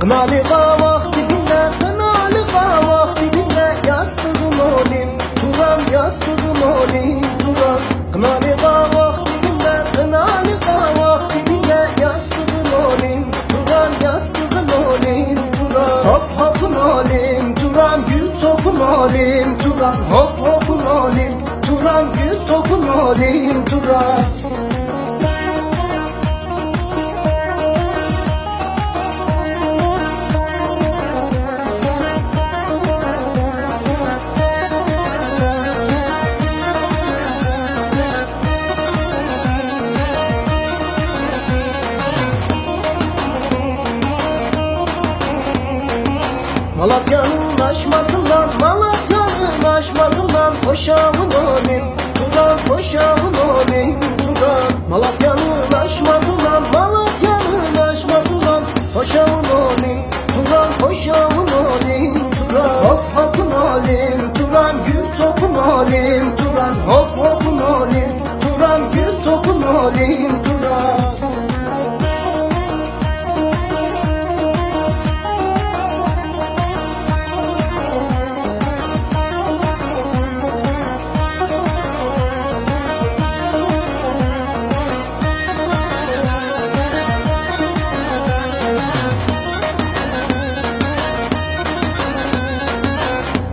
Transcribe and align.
Kınalı 0.00 0.42
kavak 0.48 1.12
dibinde, 1.12 1.70
kınalı 1.80 2.46
kavak 2.52 3.16
dibinde 3.16 3.88
Yastığın 3.88 4.58
olayım, 4.58 5.10
Turan 5.40 5.80
yastığın 5.92 6.62
olayım, 6.62 7.22
Turan. 7.38 7.80
Kınalı 8.12 8.56
kavak 8.62 9.26
dibinde, 9.26 9.82
kınalı 9.96 10.60
kavak 10.60 11.34
dibinde 11.34 11.88
Yastığın 12.00 12.72
olayım, 12.86 13.24
Turan 13.48 13.90
yastığın 14.12 14.68
olayım, 14.68 15.38
Turan. 15.58 16.04
Hop 16.04 16.22
hopun 16.38 16.74
olayım, 16.74 17.54
Turan 17.54 18.00
gül 18.08 18.40
topun 18.40 18.80
olayım, 18.80 19.58
Turan. 19.58 19.96
Hop 20.10 20.48
hopun 20.48 20.86
olayım, 20.86 21.34
Turan 21.66 22.06
gül 22.14 22.46
topun 22.48 22.88
olayım, 22.88 23.64
Turan 23.64 24.77
Malatya'nın 46.78 47.60
aşmasından, 47.60 48.48
Malatya'nın 48.60 49.64
aşmasından 49.64 50.52
Koşamın 50.64 51.30
olayım, 51.30 51.84
Turan 52.14 52.58
koşamın 52.68 53.34
olayım, 53.34 54.00
Turan 54.18 54.72
Malatya'nın 54.90 55.72
aşmasından, 55.72 56.62
Malatya'nın 56.72 57.76
aşmasından 57.90 58.62
Koşamın 58.94 59.44
olayım, 59.44 60.02
Turan 60.34 60.68
koşamın 60.80 61.48
olayım, 61.48 62.14
Turan 62.14 62.68
Hop 62.84 63.00
hopun 63.14 63.50
olayım, 63.50 64.34
Turan 64.34 64.76
gül 64.86 65.24
topun 65.24 65.54
olayım, 65.54 66.36
Turan 66.36 66.74
Hop 66.88 67.26
hopun 67.26 67.58
olayım, 67.58 68.12
Turan 68.40 68.80
gül 68.94 69.24
topun 69.24 69.62
olayım, 69.62 70.47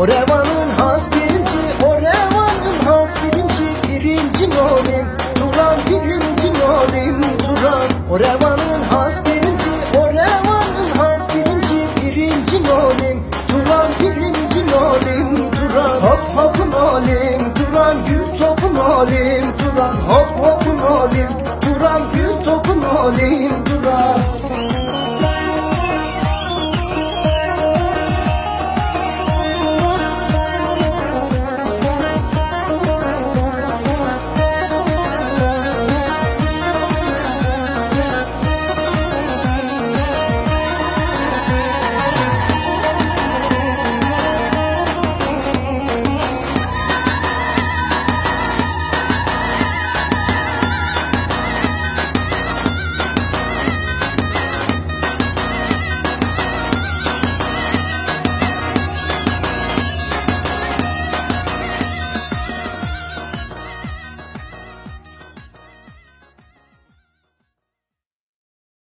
O 0.00 0.06
revanın 0.08 0.70
has 0.78 1.12
birinci 1.12 1.84
O 1.86 2.00
revanın 2.00 2.84
has 2.86 3.14
birinci. 3.22 3.66
Birinci 3.88 4.50
nolim 4.50 5.06
Turan 5.34 5.78
birinci 5.86 6.60
nolim 6.60 7.22
Turan 7.38 7.88
O 8.10 8.20
revanın 8.20 8.82
has 8.90 9.24
birinci 9.26 9.69